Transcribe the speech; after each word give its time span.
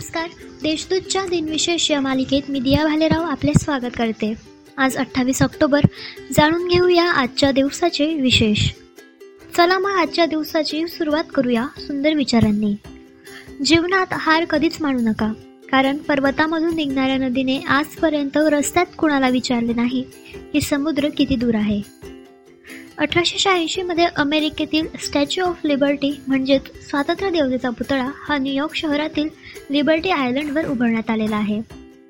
नमस्कार. 0.00 0.28
देशदूतच्या 0.62 1.26
दिनविशेष 1.26 1.90
या 1.90 2.00
मालिकेत 2.00 2.42
मी 2.48 2.60
दिया 2.60 2.84
भालेराव 2.84 3.22
आपले 3.22 3.52
स्वागत 3.54 3.96
करते. 3.98 4.34
आज 4.76 4.96
अठ्ठावीस 4.96 5.42
ऑक्टोबर. 5.42 5.80
जाणून 6.36 6.68
घेऊया 6.68 7.10
आजच्या 7.10 7.50
दिवसाचे 7.50 8.14
विशेष. 8.14 8.70
चला 9.56 9.78
मग 9.78 9.90
आजच्या 9.90 10.26
दिवसाची 10.26 10.88
सुरुवात 10.88 11.24
करूया 11.34 11.66
सुंदर 11.78 12.14
विचारांनी. 12.14 12.76
जीवनात 13.64 14.06
हार 14.12 14.44
कधीच 14.44 14.76
मानू 14.80 14.98
नका. 14.98 15.32
कारण 15.70 15.96
पर्वतामधून 15.96 16.74
निघणाऱ्या 16.74 17.18
नदीने 17.18 17.58
आजपर्यंत 17.58 18.36
रस्त्यात 18.36 18.86
कुणाला 18.98 19.28
विचारले 19.28 19.72
नाही. 19.74 20.04
की 20.52 20.60
समुद्र 20.60 21.08
किती 21.16 21.36
दूर 21.36 21.54
आहे? 21.54 21.99
अठराशे 23.00 23.38
शहाऐंशीमध्ये 23.38 24.04
अमेरिकेतील 24.16 24.86
स्टॅच्यू 25.00 25.44
ऑफ 25.44 25.60
लिबर्टी 25.64 26.10
म्हणजेच 26.26 26.62
स्वातंत्र्य 26.88 27.30
देवतेचा 27.30 27.70
पुतळा 27.70 28.08
हा 28.28 28.36
न्यूयॉर्क 28.38 28.74
शहरातील 28.74 29.28
लिबर्टी 29.70 30.10
आयलंडवर 30.10 30.66
उभारण्यात 30.66 31.10
आलेला 31.10 31.36
आहे. 31.36 31.60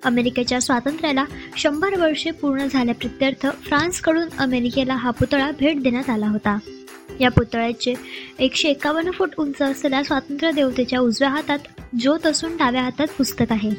अमेरिकेच्या 0.04 0.60
स्वातंत्र्याला 0.60 1.24
शंभर 1.56 1.98
वर्षे 2.00 2.30
पूर्ण 2.30 2.66
झाल्याप्रित्यर्थ 2.66 3.46
फ्रान्सकडून 3.46 4.28
अमेरिकेला 4.38 4.94
हा 4.94 5.10
पुतळा 5.10 5.50
भेट 5.60 5.82
देण्यात 5.82 6.10
आला 6.10 6.26
होता. 6.26 6.58
या 7.20 7.30
पुतळ्याचे 7.30 7.94
एकशे 8.38 8.68
एकावन्न 8.68 9.10
फूट 9.10 9.30
उंच 9.38 9.62
असलेल्या 9.62 10.02
स्वातंत्र्य 10.02 10.52
देवतेच्या 10.52 11.00
उजव्या 11.00 11.30
हातात 11.30 11.58
ज्योत 12.00 12.26
असून 12.26 12.56
डाव्या 12.56 12.82
हातात 12.82 13.06
पुस्तक 13.18 13.46
आहे. 13.50 13.70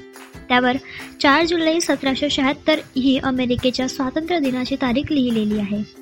त्यावर 0.50 0.78
चार 1.22 1.46
जुलै 1.46 1.80
सतराशे 1.80 2.30
शहात्तर 2.30 2.80
ही 2.98 3.18
अमेरिकेच्या 3.18 3.88
स्वातंत्र्य 3.88 4.40
दिनाची 4.40 4.76
तारीख 4.76 5.12
लिहिलेली 5.12 5.60
आहे. 5.60 6.01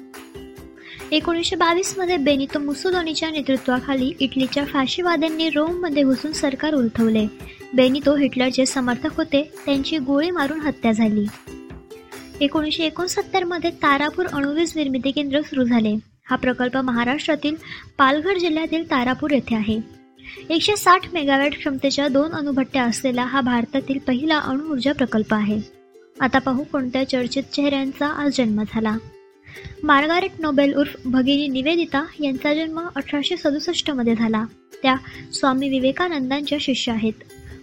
एकोणीसशे 1.11 1.55
बावीसमध्ये 1.55 2.17
बेनितो 2.17 2.59
मुसोलोनीच्या 2.59 3.29
नेतृत्वाखाली 3.29 4.13
इटलीच्या 4.19 4.65
फाशीवाद्यांनी 4.65 5.49
रोममध्ये 5.49 6.03
घुसून 6.03 6.31
सरकार 6.31 6.73
उलथवले. 6.73 7.27
बेनितो 7.73 8.15
हिटलरचे 8.15 8.65
समर्थक 8.65 9.17
होते 9.17 9.51
त्यांची 9.65 9.97
गोळी 9.97 10.31
मारून 10.31 10.59
हत्या 10.59 10.91
झाली. 10.91 11.25
एकोणीसशे 12.41 12.83
एकोणसत्तरमध्ये 12.83 13.69
तारापूर 13.69 14.25
अणुवीज 14.25 14.73
निर्मिती 14.75 15.11
केंद्र 15.11 15.41
सुरू 15.41 15.63
झाले. 15.63 15.95
हा 16.29 16.35
प्रकल्प 16.35 16.77
महाराष्ट्रातील 16.77 17.55
पालघर 17.97 18.37
जिल्ह्यातील 18.37 18.91
तारापूर 18.91 19.31
येथे 19.31 19.55
आहे. 19.55 19.79
एकशे 20.49 20.75
साठ 20.75 21.13
मेगावॅट 21.13 21.57
क्षमतेच्या 21.57 22.07
दोन 22.07 22.31
अणुभट्ट्या 22.31 22.83
असलेला 22.83 23.23
हा 23.23 23.41
भारतातील 23.41 23.97
पहिला 24.07 24.39
अणुऊर्जा 24.39 24.93
प्रकल्प 24.93 25.33
आहे. 25.33 25.59
आता 26.19 26.39
पाहू 26.39 26.63
कोणत्या 26.63 27.09
चर्चित 27.09 27.43
चेहऱ्यांचा 27.43 28.07
आज 28.07 28.37
जन्म 28.37 28.63
झाला. 28.63 28.97
मार्गारेट 29.83 30.31
नोबेल 30.39 30.73
उर्फ 30.73 30.95
भगिनी 31.05 31.47
निवेदिता 31.47 32.05
यांचा 32.19 32.53
जन्म 32.53 32.79
अठराशे 32.95 33.37
सदुसष्टमध्ये 33.37 34.15
झाला. 34.15 34.45
त्या 34.83 34.95
स्वामी 35.33 35.69
विवेकानंदांच्या 35.69 36.57
शिष्य 36.61 36.91
आहेत. 36.91 37.13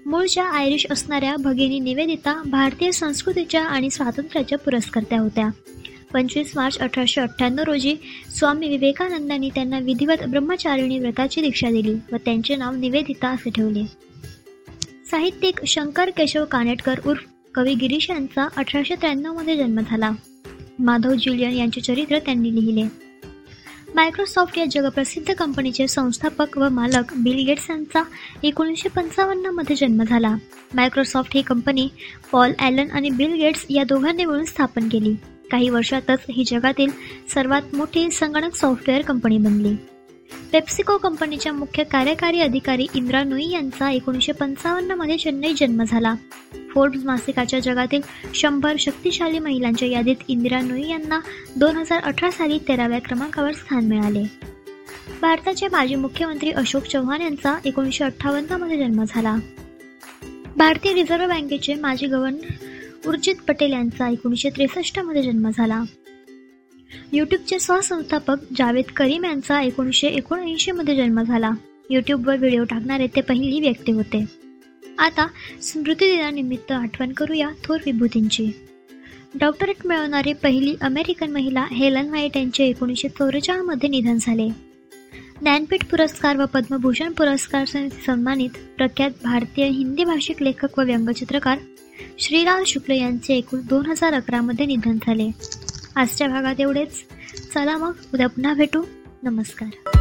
मूळच्या 0.06 0.44
आयरिश 0.44 0.86
असणाऱ्या 0.90 1.36
भगिनी 1.36 1.78
निवेदिता 1.78 2.42
भारतीय 2.46 2.92
संस्कृतीच्या 2.92 3.64
आणि 3.64 3.90
स्वातंत्र्याच्या 3.90 4.58
पुरस्कर्त्या 4.58 5.20
होत्या. 5.20 5.48
पंचवीस 6.12 6.52
मार्च 6.56 6.78
अठराशे 6.78 7.20
अठ्ठ्याण्णव 7.20 7.62
रोजी 7.62 7.96
स्वामी 8.38 8.68
विवेकानंदांनी 8.68 9.50
त्यांना 9.54 9.78
विधिवत 9.78 10.22
ब्रह्मचारिणी 10.28 10.98
व्रताची 10.98 11.40
दीक्षा 11.40 11.70
दिली 11.70 11.94
व 12.12 12.16
त्यांचे 12.16 12.56
नाव 12.56 12.74
निवेदिता 12.74 13.28
असे 13.28 13.50
ठेवले. 13.50 13.82
साहित्यिक 15.10 15.64
शंकर 15.66 16.10
केशव 16.10 16.44
कानेटकर 16.44 17.00
उर्फ 17.06 17.24
कवी 17.54 17.74
गिरीश 17.74 18.10
यांचा 18.10 18.48
अठराशे 18.56 18.94
त्र्याण्णवमध्ये 18.94 19.56
जन्म 19.56 19.80
झाला. 19.90 20.10
माधव 20.78 21.14
जुलियन 21.14 21.52
यांचे 21.52 21.80
चरित्र 21.80 22.18
त्यांनी 22.18 22.54
लिहिले. 22.54 23.06
मायक्रोसॉफ्ट 23.94 24.58
या 24.58 24.64
जगप्रसिद्ध 24.70 25.34
कंपनीचे 25.34 25.88
संस्थापक 25.88 26.58
व 26.58 26.68
मालक 26.68 27.14
बिल 27.16 27.46
गेट्स 27.46 27.70
यांचा 27.70 28.02
एकोणीसशे 28.42 28.88
पंचावन्नमध्ये 28.88 29.76
जन्म 29.76 30.02
झाला. 30.02 30.36
मायक्रोसॉफ्ट 30.74 31.30
ही 31.34 31.42
कंपनी 31.42 31.88
पॉल 32.32 32.52
ॲलन 32.58 32.90
आणि 32.90 33.10
बिल 33.10 33.34
गेट्स 33.34 33.66
या 33.70 33.84
दोघांनी 33.84 34.24
मिळून 34.24 34.44
स्थापन 34.44 34.88
केली. 34.88 35.14
काही 35.50 35.68
वर्षातच 35.68 36.18
ही 36.30 36.44
जगातील 36.46 36.90
सर्वात 37.34 37.74
मोठी 37.74 38.10
संगणक 38.10 38.54
सॉफ्टवेअर 38.54 39.02
कंपनी 39.02 39.38
बनली. 39.38 39.74
पेप्सिको 40.52 40.96
कंपनीच्या 40.96 41.52
मुख्य 41.52 41.84
कार्यकारी 41.84 42.40
अधिकारी 42.40 42.86
इंद्रा 42.94 43.24
नुई 43.24 43.46
यांचा 43.48 43.90
एकोणीसशे 43.90 44.32
पंचावन्नमध्ये 44.32 45.16
चेन्नई 45.16 45.52
जन्म 45.56 45.82
झाला. 45.84 46.14
फोर्ब्स 46.76 47.04
मासिकाच्या 47.04 47.60
जगातील 47.60 48.00
शंभर 48.34 48.76
शक्तिशाली 48.78 49.38
महिलांच्या 49.38 49.88
यादीत 49.88 50.16
इंदिरा 50.28 50.60
नुई 50.60 50.88
यांना 50.88 51.20
दोन 51.56 51.76
हजार 51.76 52.02
अठरा 52.02 52.30
साली 52.30 52.58
तेराव्या 52.58 52.98
क्रमांकावर 52.98 53.52
स्थान 53.52 53.84
मिळाले. 53.84 54.22
भारताचे 55.20 55.68
माजी 55.68 55.94
मुख्यमंत्री 55.94 56.50
अशोक 56.50 56.82
चव्हाण 56.82 57.22
यांचा 57.22 57.58
एकोणीसशे 57.64 58.04
अठ्ठावन्नमध्ये 58.04 58.78
जन्म 58.78 59.04
झाला. 59.08 59.36
भारतीय 60.56 60.94
रिझर्व्ह 60.94 61.26
बँकेचे 61.26 61.74
माजी 61.74 62.06
गव्हर्नर 62.06 63.08
उर्जित 63.08 63.34
पटेल 63.48 63.72
यांचा 63.72 64.08
एकोणीसशे 64.08 64.50
त्रेसष्टमध्ये 64.50 65.22
जन्म 65.22 65.50
झाला. 65.56 65.82
यूट्यूबचे 67.12 67.58
सहसंस्थापक 67.58 68.36
जावेद 68.58 68.84
करीम 68.96 69.24
यांचा 69.24 69.62
एकोणीसशे 69.62 70.08
एकोणऐंशीमध्ये 70.08 70.96
जन्म 70.96 71.22
झाला. 71.22 71.50
यूट्यूबवर 71.90 72.36
व्हिडिओ 72.36 72.64
टाकणारे 72.64 73.06
ते 73.06 73.20
पहिली 73.20 73.60
व्यक्ती 73.60 73.92
होते. 73.92 74.35
आता 74.98 75.26
स्मृतिदिनानिमित्त 75.62 76.72
आठवण 76.72 77.12
करूया 77.12 77.48
थोर 77.64 77.78
विभूतींची. 77.86 78.50
डॉक्टरेट 79.34 79.86
मिळवणारी 79.86 80.32
पहिली 80.32 80.76
अमेरिकन 80.80 81.30
महिला 81.30 81.66
हेलन 81.70 82.08
व्हाईट 82.08 82.36
यांचे 82.36 82.64
एकोणीसशे 82.64 83.08
चौवेचाळमध्ये 83.08 83.88
निधन 83.88 84.16
झाले. 84.20 84.48
ज्ञानपीठ 85.40 85.84
पुरस्कार 85.84 86.36
व 86.36 86.44
पद्मभूषण 86.44 87.12
पुरस्कार 87.12 87.64
सन्मानित 87.88 88.50
प्रख्यात 88.76 89.10
भारतीय 89.22 89.66
हिंदी 89.66 90.04
भाषिक 90.04 90.42
लेखक 90.42 90.78
व 90.78 90.82
व्यंगचित्रकार 90.82 91.58
श्रीलाल 92.18 92.62
शुक्ल 92.66 92.92
यांचे 92.92 93.34
एकूण 93.34 93.60
दोन 93.68 93.86
हजार 93.86 94.14
अकरामध्ये 94.14 94.66
निधन 94.66 94.96
झाले. 94.96 95.30
आजच्या 95.96 96.28
भागात 96.28 96.54
एवढेच. 96.58 96.90
चला 97.54 97.76
मग 97.76 97.92
उद्या 98.14 98.26
पुन्हा 98.26 98.54
भेटू. 98.54 98.82
नमस्कार. 99.22 99.95